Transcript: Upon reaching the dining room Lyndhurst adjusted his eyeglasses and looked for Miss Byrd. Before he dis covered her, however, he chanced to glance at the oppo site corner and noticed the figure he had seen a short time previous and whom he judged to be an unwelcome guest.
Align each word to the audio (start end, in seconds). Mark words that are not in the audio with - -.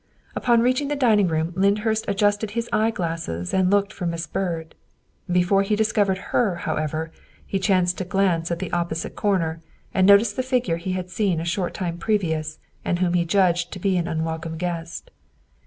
Upon 0.35 0.61
reaching 0.63 0.87
the 0.87 0.95
dining 0.95 1.27
room 1.27 1.53
Lyndhurst 1.55 2.05
adjusted 2.07 2.49
his 2.57 2.67
eyeglasses 2.73 3.53
and 3.53 3.69
looked 3.69 3.93
for 3.93 4.07
Miss 4.07 4.25
Byrd. 4.25 4.73
Before 5.31 5.61
he 5.61 5.75
dis 5.75 5.91
covered 5.91 6.17
her, 6.33 6.55
however, 6.55 7.11
he 7.45 7.59
chanced 7.59 7.99
to 7.99 8.03
glance 8.03 8.49
at 8.49 8.57
the 8.57 8.71
oppo 8.71 8.95
site 8.95 9.15
corner 9.15 9.61
and 9.93 10.07
noticed 10.07 10.37
the 10.37 10.41
figure 10.41 10.77
he 10.77 10.93
had 10.93 11.11
seen 11.11 11.39
a 11.39 11.45
short 11.45 11.75
time 11.75 11.99
previous 11.99 12.57
and 12.83 12.97
whom 12.97 13.13
he 13.13 13.25
judged 13.25 13.71
to 13.73 13.79
be 13.79 13.95
an 13.95 14.07
unwelcome 14.07 14.57
guest. 14.57 15.11